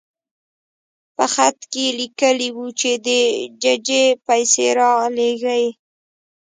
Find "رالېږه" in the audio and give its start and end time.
4.79-5.55